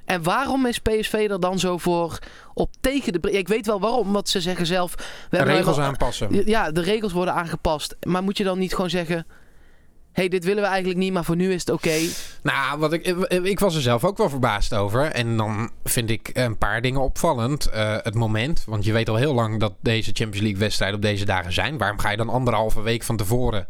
[0.06, 2.20] En waarom is PSV er dan zo voor
[2.54, 3.32] op tegen de...
[3.32, 4.96] Ik weet wel waarom, want ze zeggen zelf...
[5.30, 6.46] We De regels aanpassen.
[6.46, 7.96] Ja, de regels worden aangepast.
[8.08, 9.26] Maar moet je dan niet gewoon zeggen...
[10.12, 12.00] hey, dit willen we eigenlijk niet, maar voor nu is het oké.
[12.44, 13.08] Nou, wat ik,
[13.44, 15.02] ik was er zelf ook wel verbaasd over.
[15.02, 17.66] En dan vind ik een paar dingen opvallend.
[17.66, 21.04] Eh, het moment, want je weet al heel lang dat deze Champions League wedstrijden op
[21.04, 21.78] deze dagen zijn.
[21.78, 23.68] Waarom ga je dan anderhalve week van tevoren...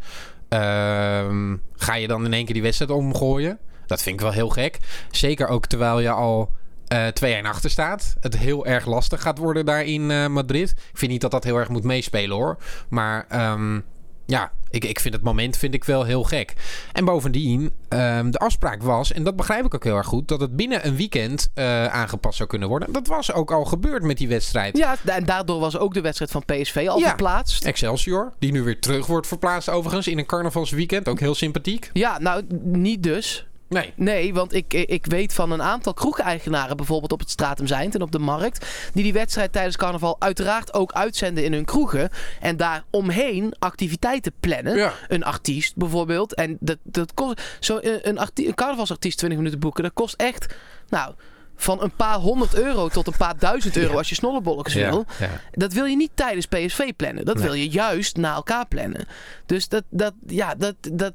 [0.50, 3.60] ehm, ga je dan in één keer die wedstrijd omgooien?
[3.86, 4.78] Dat vind ik wel heel gek.
[5.12, 6.52] Zeker ook terwijl je al
[6.88, 7.08] eh
[7.42, 8.16] 2-1 achter staat.
[8.20, 10.70] Het heel erg lastig gaat worden daar in eh, Madrid.
[10.70, 12.58] Ik vind niet dat dat heel erg moet meespelen hoor.
[12.90, 13.80] Maar ehm,
[14.26, 16.54] ja, ik, ik vind het moment vind ik wel heel gek.
[16.94, 20.42] En bovendien, ehm, de afspraak was, en dat begrijp ik ook heel erg goed, dat
[20.42, 22.94] het binnen een weekend eh, aangepast zou kunnen worden.
[22.94, 24.78] Dat was ook al gebeurd met die wedstrijd.
[24.78, 27.08] Ja, en daardoor was ook de wedstrijd van PSV al Ja.
[27.08, 27.66] verplaatst.
[27.66, 31.08] Excelsior, die nu weer terug wordt verplaatst overigens in een carnavalsweekend.
[31.08, 31.90] Ook heel sympathiek.
[31.94, 33.48] Ja, nou, niet dus.
[33.70, 33.94] Nee.
[33.96, 38.02] Nee, want ik, ik weet van een aantal kroegeigenaren bijvoorbeeld op het Stratum Zijnd en
[38.02, 38.66] op de Markt.
[38.94, 42.10] Die die wedstrijd tijdens carnaval uiteraard ook uitzenden in hun kroegen.
[42.40, 44.76] En daar omheen activiteiten plannen.
[44.78, 44.94] Ja.
[45.08, 46.34] Een artiest bijvoorbeeld.
[46.34, 49.84] En dat, dat kost, zo een, een, arti- een carnavalsartiest 20 minuten boeken.
[49.84, 50.56] Dat kost echt,
[50.90, 51.14] nou,
[51.62, 53.98] van een paar honderd euro tot een paar duizend euro Ja.
[53.98, 55.06] als je snollebolletjes wil.
[55.20, 55.30] ja.
[55.52, 57.26] Dat wil je niet tijdens PSV plannen.
[57.26, 57.44] Dat Nee.
[57.44, 59.08] wil je juist na elkaar plannen.
[59.46, 61.14] Dus dat, dat, ja, dat, dat,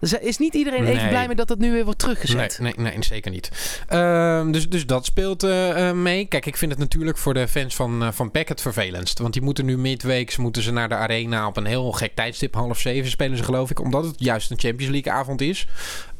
[0.00, 1.08] er is niet iedereen even Nee.
[1.08, 2.58] blij mee dat dat nu weer wordt Nee, teruggezet.
[2.60, 3.50] nee, nee, zeker niet.
[3.88, 6.26] Ehm, dus, dus dat speelt eh, eh, mee.
[6.26, 9.18] Kijk, ik vind het natuurlijk voor de fans van, eh van PEC het vervelendst.
[9.18, 12.54] Want die moeten nu midweeks moeten ze naar de arena op een heel gek tijdstip.
[12.54, 13.80] Half zeven spelen ze geloof ik.
[13.80, 15.66] Omdat het juist een Champions League avond is.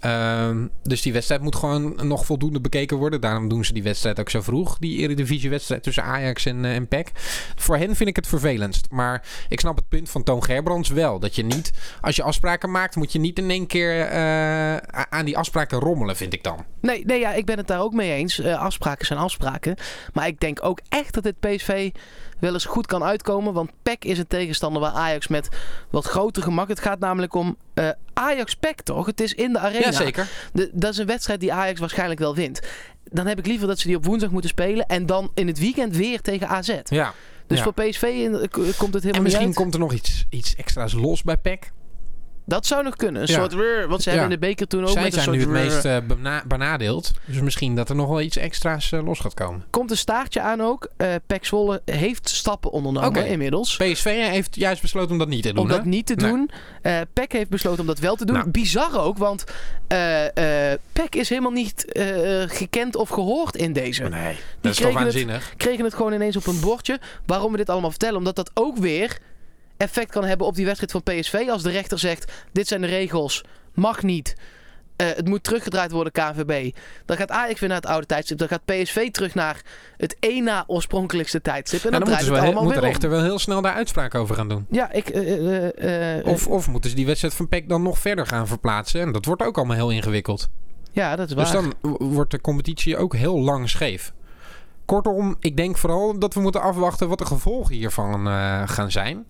[0.06, 3.20] Ehm, dus die wedstrijd moet gewoon nog voldoende bekeken worden.
[3.20, 4.78] Daarom doen ze die wedstrijd ook zo vroeg.
[4.78, 7.10] Die Eredivisie-wedstrijd tussen Ajax en, uh, en PEC.
[7.56, 8.86] Voor hen vind ik het vervelendst.
[8.90, 11.18] Maar ik snap het punt van Toon Gerbrands wel.
[11.18, 14.76] Dat je niet, als je afspraken maakt, moet je niet in één keer uh,
[15.08, 16.64] aan die afspraken rommelen, vind ik dan.
[16.80, 18.38] Nee, nee ja, ik ben het daar ook mee eens.
[18.38, 19.76] Uh, afspraken zijn afspraken.
[20.12, 21.90] Maar ik denk ook echt dat dit PSV
[22.38, 23.52] wel eens goed kan uitkomen.
[23.52, 25.48] Want PEC is een tegenstander waar Ajax met
[25.90, 26.68] wat groter gemak.
[26.68, 29.06] Het gaat namelijk om uh, Ajax-PEC, toch?
[29.06, 29.86] Het is in de arena.
[29.86, 30.28] Ja, zeker.
[30.52, 32.60] De, dat is een wedstrijd die Ajax waarschijnlijk wel wint.
[33.04, 34.86] Dan heb ik liever dat ze die op woensdag moeten spelen.
[34.86, 36.80] En dan in het weekend weer tegen AZ.
[36.84, 37.12] Ja.
[37.46, 37.64] Dus ja.
[37.64, 40.92] voor PSV in, komt het helemaal En misschien niet komt er nog iets, iets extra's
[40.92, 41.72] los bij PEC.
[42.48, 43.22] Dat zou nog kunnen.
[43.22, 43.34] Een Ja.
[43.34, 45.48] soort rrr, want ze hebben in de beker toen ook Zij met een zijn soort
[45.48, 47.10] nu het meest eh, bena- benadeeld.
[47.24, 49.64] Dus misschien dat er nog wel iets extra's eh, los gaat komen.
[49.70, 50.88] Komt een staartje aan ook.
[50.96, 53.76] Eh Pek Zwolle heeft stappen ondernomen inmiddels.
[53.76, 55.62] PSV heeft juist besloten om dat niet te doen.
[55.62, 55.88] om dat hè?
[55.88, 56.30] niet te Nee.
[56.30, 56.50] doen.
[56.82, 58.36] Eh Peck heeft besloten om dat wel te doen.
[58.36, 58.50] Nou.
[58.50, 59.44] Bizar ook, want
[60.92, 61.84] Peck is helemaal niet
[62.46, 64.02] gekend of gehoord in deze.
[64.02, 65.54] Nee, dat is toch waanzinnig.
[65.56, 67.00] Kregen het gewoon ineens op een bordje.
[67.26, 68.16] Waarom we dit allemaal vertellen?
[68.16, 69.18] Omdat dat ook weer
[69.76, 71.46] effect kan hebben op die wedstrijd van PSV.
[71.50, 74.34] Als de rechter zegt, dit zijn de regels, mag niet.
[74.96, 76.74] Eh, het moet teruggedraaid worden, KNVB.
[77.04, 78.38] Dan gaat Ajax weer naar het oude tijdstip.
[78.38, 79.62] Dan gaat PSV terug naar
[79.96, 81.84] het één na oorspronkelijkste tijdstip.
[81.84, 82.86] En dan, dan draait moeten het allemaal moet de om.
[82.86, 84.66] rechter wel heel snel daar uitspraak over gaan doen.
[84.70, 85.08] Ja, ik...
[85.08, 89.00] eh, eh, Of, of moeten ze die wedstrijd van PEC dan nog verder gaan verplaatsen.
[89.00, 90.48] En dat wordt ook allemaal heel ingewikkeld.
[90.92, 91.44] ja, dat is waar.
[91.44, 94.12] Dus dan wordt de competitie ook heel lang scheef.
[94.84, 98.26] Kortom, ik denk vooral dat we moeten afwachten wat de gevolgen hiervan
[98.68, 99.26] gaan zijn.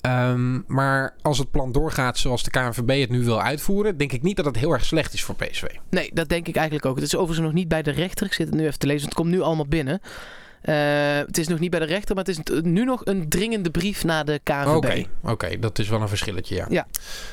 [0.00, 4.22] Ehm, maar als het plan doorgaat zoals de KNVB het nu wil uitvoeren, denk ik
[4.22, 5.62] niet dat het heel erg slecht is voor PSV.
[5.90, 6.94] Nee, dat denk ik eigenlijk ook.
[6.96, 8.26] Het is overigens nog niet bij de rechter.
[8.26, 9.00] Ik zit het nu even te lezen.
[9.08, 10.00] want Het komt nu allemaal binnen.
[10.62, 10.74] Eh,
[11.26, 14.04] het is nog niet bij de rechter, maar het is nu nog een dringende brief
[14.04, 14.66] naar de KNVB.
[14.74, 16.66] Oké, oké, dat is wel een verschilletje, ja.
[16.68, 16.86] Ja.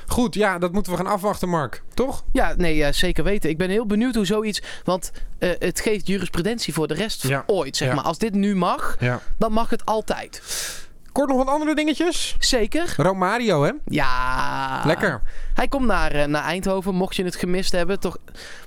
[0.07, 1.83] Goed, ja, dat moeten we gaan afwachten, Mark.
[1.93, 2.23] Toch?
[2.31, 3.49] Ja, nee, ja, zeker weten.
[3.49, 4.61] Ik ben heel benieuwd hoe zoiets...
[4.83, 7.43] Want eh, het geeft jurisprudentie voor de rest Ja.
[7.45, 7.93] ooit, zeg Ja.
[7.95, 8.03] maar.
[8.03, 8.97] Als dit nu mag,
[9.37, 10.41] dan mag het altijd.
[11.15, 12.35] Kort nog wat andere dingetjes.
[12.39, 12.93] Zeker.
[12.97, 13.71] Romario, hè?
[13.85, 14.81] Ja.
[14.85, 15.21] Lekker.
[15.53, 17.99] Hij komt naar, eh, naar Eindhoven, mocht je het gemist hebben.
[17.99, 18.17] Toch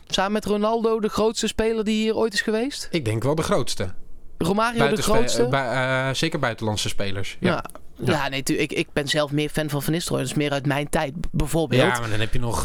[0.06, 2.88] samen met Ronaldo de grootste speler die hier ooit is geweest?
[2.90, 3.94] Ik denk wel de grootste.
[4.38, 5.48] Romario de grootste?
[5.50, 7.36] eh, eh, zeker buitenlandse spelers.
[7.40, 7.64] Ja.
[7.96, 8.12] Ja.
[8.12, 10.22] Ja, nee, ik, ik ben zelf meer fan van Van Nistelrooy.
[10.22, 11.82] Dat is meer uit mijn tijd, bijvoorbeeld.
[11.82, 12.62] Ja, maar dan heb je nog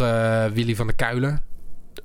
[0.54, 1.44] Willy van der Kuilen.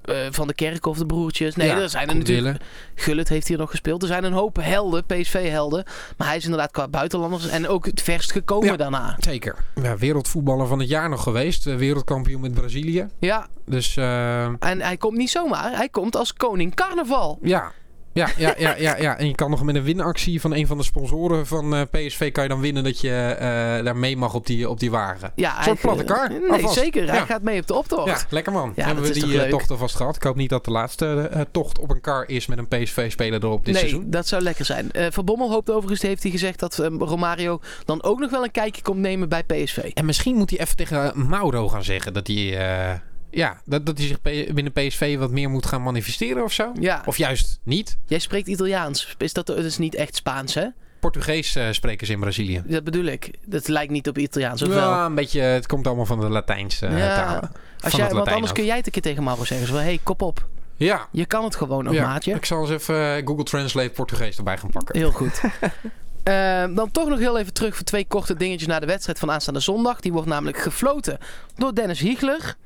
[0.05, 1.57] Eh, van de Kerkhof, de broertjes.
[1.57, 2.47] Nee, Ja, er zijn er natuurlijk...
[2.47, 2.69] Dillen.
[2.95, 4.03] Gullit heeft hier nog gespeeld.
[4.03, 5.85] Er zijn een hoop helden, PSV-helden.
[6.17, 8.77] Maar hij is inderdaad qua buitenlanders en ook het verst gekomen Ja.
[8.77, 9.17] daarna.
[9.19, 9.57] Zeker.
[9.83, 11.67] Ja, wereldvoetballer van het jaar nog geweest.
[11.67, 13.07] Eh, wereldkampioen met Brazilië.
[13.19, 15.77] Ja, Dus eh, en hij komt niet zomaar.
[15.77, 17.39] Hij komt als koning carnaval.
[17.43, 17.73] ja.
[18.19, 19.19] Ja, ja, ja, ja, ja.
[19.19, 22.33] En je kan nog met een winactie van een van de sponsoren van eh, PSV...
[22.33, 25.33] kan je dan winnen dat je eh, daar mee mag op die, op die wagen.
[25.35, 26.75] Ja, Een soort platte kar, Nee, alvast.
[26.75, 27.11] zeker.
[27.11, 28.07] Hij gaat mee op de optocht.
[28.07, 28.73] Ja, lekker man.
[28.77, 30.17] Ja, Hebben we die toch eh, tocht alvast gehad.
[30.17, 33.65] Ik hoop niet dat de laatste tocht op een kar is met een PSV-speler erop
[33.65, 34.11] dit nee, seizoen.
[34.11, 34.91] dat zou lekker zijn.
[35.11, 38.51] Van Bommel hoopt overigens, heeft hij gezegd, dat eh, Romario dan ook nog wel een
[38.51, 39.77] kijkje komt nemen bij PSV.
[39.95, 43.01] En misschien moet hij even tegen Mauro gaan zeggen dat hij...
[43.31, 44.21] ja, dat, dat hij zich
[44.55, 46.73] binnen PSV wat meer moet gaan manifesteren of zo.
[46.81, 47.99] Ja, Of juist niet.
[48.07, 49.15] jij spreekt Italiaans.
[49.19, 50.67] Is dat, dat is niet echt Spaans, hè?
[51.01, 52.63] Portugees eh, spreken ze in Brazilië.
[52.67, 53.31] Dat bedoel ik.
[53.45, 54.91] Dat lijkt niet op Italiaans, of wel?
[54.91, 55.41] Ja, een beetje.
[55.41, 57.15] Het komt allemaal van de Latijnse eh, Ja.
[57.25, 57.53] talen.
[57.81, 59.67] Als jij, want anders kun jij het een keer tegen Mauro zeggen.
[59.67, 60.47] Zo hey, kop op.
[60.77, 61.09] Ja.
[61.13, 62.07] Je kan het gewoon nog, ja.
[62.07, 62.35] maatje.
[62.35, 64.97] Ik zal eens even eh, Google Translate Portugees erbij gaan pakken.
[64.99, 65.41] Heel goed.
[66.75, 69.61] Dan toch nog heel even terug voor twee korte dingetjes naar de wedstrijd van aanstaande
[69.61, 70.01] zondag.
[70.01, 71.19] Die wordt namelijk gefloten
[71.57, 72.57] door Dennis Hiegler.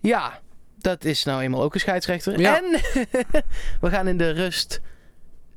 [0.00, 0.40] Ja,
[0.78, 2.40] dat is nou eenmaal ook een scheidsrechter.
[2.40, 2.56] Ja.
[2.56, 2.80] En
[3.80, 4.80] we gaan in de rust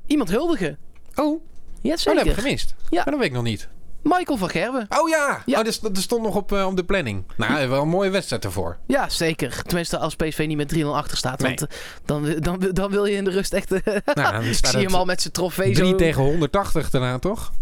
[0.06, 0.78] iemand huldigen.
[1.14, 1.40] Oh, oh,
[1.80, 2.34] Ja, dat heb ik zeker.
[2.42, 2.74] gemist.
[2.90, 2.96] Ja.
[2.96, 3.68] Maar dat weet ik nog niet.
[4.02, 4.86] Michael van Gerwen.
[4.88, 5.58] Oh ja, Ja.
[5.58, 7.24] Oh, dat, is- dat stond nog op, eh, op de planning.
[7.36, 8.78] Nou, wel een mooie wedstrijd ervoor.
[8.86, 9.62] Ja, zeker.
[9.62, 11.40] Tenminste, als PSV niet met 3-0 achter staat.
[11.40, 11.48] Nee.
[11.56, 13.72] Want eh, dan, dan, dan wil je in de rust echt...
[13.72, 13.80] eh,
[14.14, 15.94] Nou, dan ik zie hem al met zijn trofee 3 zo.
[15.96, 17.52] tegen 180 daarna, toch?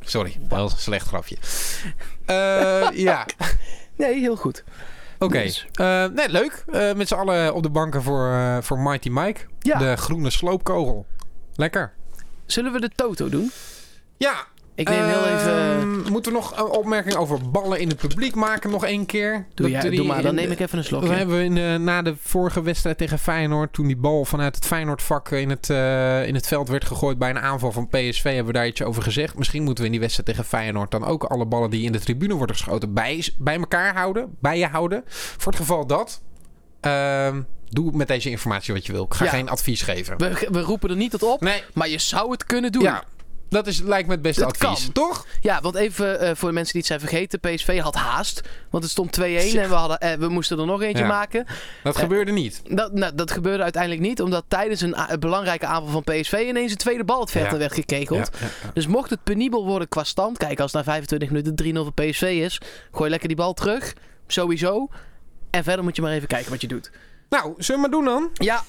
[0.00, 1.36] Sorry, wel een slecht grafje.
[2.94, 3.26] Ja,
[3.96, 4.64] Nee, heel goed.
[5.18, 5.42] Oké.
[5.42, 5.66] Dus.
[6.14, 6.64] Nee, leuk.
[6.66, 9.40] Eh, met z'n allen op de banken voor, eh, voor Mighty Mike.
[9.58, 9.78] Ja.
[9.78, 11.06] De groene sloopkogel.
[11.54, 11.92] Lekker.
[12.46, 13.50] Zullen we de Toto doen?
[14.16, 14.46] Ja,
[14.76, 15.52] Ik neem heel even...
[15.56, 19.46] Ehm, Moeten we nog een opmerking over ballen in het publiek maken nog één keer?
[19.54, 21.08] Doe, die doe maar, dan neem ik even een slokje.
[21.08, 24.66] We hebben in de, na de vorige wedstrijd tegen Feyenoord, toen die bal vanuit het
[24.66, 28.46] Feyenoordvak in het, eh, in het veld werd gegooid bij een aanval van PSV, hebben
[28.46, 29.38] we daar iets over gezegd.
[29.38, 32.00] Misschien moeten we in die wedstrijd tegen Feyenoord dan ook alle ballen die in de
[32.00, 35.02] tribune worden geschoten bij, bij elkaar houden, bij je houden.
[35.06, 36.22] Voor het geval dat,
[36.80, 39.04] ehm, doe met deze informatie wat je wil.
[39.04, 39.30] Ik ga Ja.
[39.30, 40.18] geen advies geven.
[40.18, 42.82] We, we roepen er niet tot op, Nee, maar je zou het kunnen doen.
[42.82, 43.04] ja.
[43.48, 44.92] Dat is, lijkt me het beste Dat advies, kan.
[44.92, 45.26] toch?
[45.40, 47.40] Ja, want even eh, voor de mensen die het zijn vergeten.
[47.40, 48.40] PSV had haast.
[48.70, 51.08] Want het stond 2-1 en we, hadden, eh, we moesten er nog eentje Ja.
[51.08, 51.46] maken.
[51.82, 52.62] Dat Eh, gebeurde niet.
[52.76, 54.22] Dat, nou, dat gebeurde uiteindelijk niet.
[54.22, 57.50] Omdat tijdens een, belangrijke aanval van PSV ineens een tweede bal het veld Ja.
[57.58, 57.74] werd.
[58.40, 58.70] Ja, ja.
[58.74, 60.38] Dus mocht het penibel worden qua stand.
[60.38, 62.60] Kijk, als het na 25 minuten 3-0 voor PSV is.
[62.92, 63.94] Gooi lekker die bal terug.
[64.26, 64.88] Sowieso.
[65.50, 66.90] En verder moet je maar even kijken wat je doet.
[67.28, 68.30] Nou, zullen we maar doen dan?
[68.34, 68.62] Ja.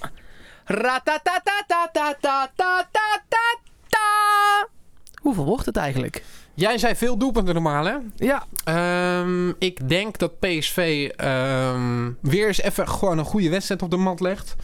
[5.27, 6.23] Hoeveel wordt het eigenlijk?
[6.53, 7.95] Jij zei veel doelpunten normaal, hè?
[8.15, 8.45] Ja.
[8.63, 13.97] Ehm, ik denk dat PSV ehm, weer eens even gewoon een goede wedstrijd op de
[13.97, 14.55] mat legt.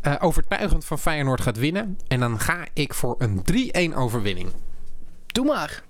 [0.00, 1.98] Eh, overtuigend van Feyenoord gaat winnen.
[2.08, 4.48] En dan ga ik voor een 3-1 overwinning.
[5.26, 5.82] Doe maar.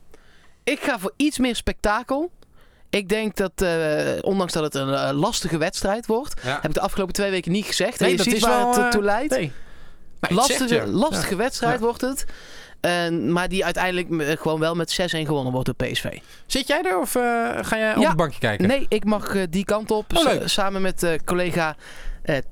[0.65, 2.31] Ik ga voor iets meer spektakel.
[2.91, 6.55] Ik denk dat, eh, ondanks dat het een eh, lastige wedstrijd wordt, Ja.
[6.55, 8.01] heb ik de afgelopen twee weken niet gezegd.
[8.01, 9.31] Nee, en je dat ziet is waar wel, het toe leidt.
[9.37, 9.53] Nee.
[10.21, 11.37] Nou, lastige lastige Ja.
[11.37, 11.85] wedstrijd Ja.
[11.85, 12.25] wordt het.
[13.31, 16.19] Maar die uiteindelijk eh, gewoon wel met 6-1 gewonnen wordt door PSV.
[16.47, 17.23] Zit jij er of eh,
[17.63, 18.09] ga jij op Ja.
[18.09, 18.69] het bankje kijken?
[18.69, 20.17] Nee, ik mag eh, die kant op.
[20.17, 21.77] Oh, samen met collega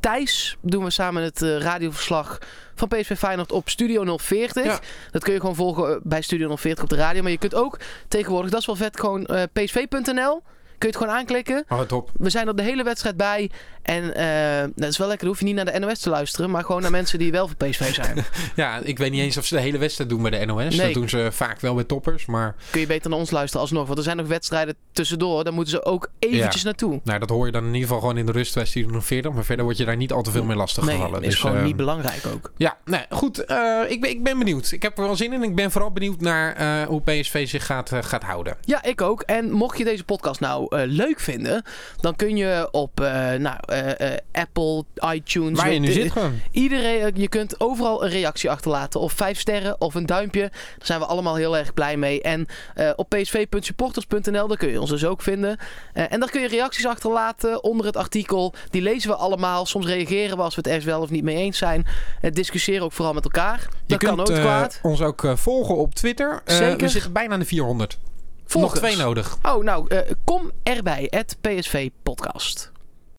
[0.00, 2.38] Thijs doen we samen het radioverslag
[2.74, 4.64] van PSV Feyenoord op Studio 040.
[4.64, 4.78] Ja.
[5.10, 7.22] Dat kun je gewoon volgen bij Studio 040 op de radio.
[7.22, 10.42] Maar je kunt ook tegenwoordig, dat is wel vet, gewoon eh, psv.nl.
[10.78, 11.64] Kun je het gewoon aanklikken.
[11.68, 12.10] Oh, top.
[12.18, 13.50] We zijn er de hele wedstrijd bij.
[13.82, 15.26] En eh, dat is wel lekker.
[15.26, 16.50] Dan hoef je niet naar de NOS te luisteren.
[16.50, 18.24] Maar gewoon naar mensen die wel voor PSV zijn.
[18.56, 20.76] Ja, ik weet niet eens of ze de hele wedstrijd doen bij de NOS.
[20.76, 20.84] Nee.
[20.86, 22.26] Dat doen ze vaak wel bij toppers.
[22.26, 23.86] Maar Kun je beter naar ons luisteren alsnog.
[23.86, 25.44] Want er zijn nog wedstrijden tussendoor.
[25.44, 27.00] Daar moeten ze ook eventjes naartoe.
[27.04, 29.32] nou, dat hoor je dan in ieder geval gewoon in de rust bij Studio 40.
[29.32, 31.22] Maar verder word je daar niet al te veel mee lastig Nee, gevallen.
[31.22, 32.52] is Dus, gewoon eh, niet belangrijk ook.
[32.56, 33.44] Ja, nee, goed.
[33.44, 34.70] eh, ik, ben, ik ben benieuwd.
[34.72, 35.42] Ik heb er wel zin in.
[35.42, 38.56] Ik ben vooral benieuwd naar hoe PSV zich gaat, gaat houden.
[38.64, 39.22] Ja, ik ook.
[39.22, 41.62] En mocht je deze podcast nou eh, leuk vinden,
[42.00, 45.58] dan kun je op eh, nou, eh, Apple, iTunes.
[45.58, 46.40] Waar je nu zit gewoon.
[46.50, 49.00] Iedereen, je kunt overal een reactie achterlaten.
[49.00, 50.40] Of vijf sterren of een duimpje.
[50.40, 52.22] Daar zijn we allemaal heel erg blij mee.
[52.22, 52.46] En
[52.96, 55.58] op psv.supporters.nl, daar kun je ons dus ook vinden.
[55.92, 58.54] En daar kun je reacties achterlaten onder het artikel.
[58.70, 59.66] Die lezen we allemaal.
[59.66, 61.86] Soms reageren we als we het er wel of niet mee eens zijn.
[62.32, 63.60] Discussiëren ook vooral met elkaar.
[63.60, 64.78] Je Dat kan kunt ook eh, kwaad.
[64.82, 66.42] ons ook volgen op Twitter.
[66.44, 66.76] Zeker.
[66.76, 67.98] we zitten bijna aan de 400.
[68.54, 69.38] Nog twee nodig.
[69.42, 71.06] Oh, nou, eh, kom erbij.
[71.10, 72.72] Het PSV Podcast.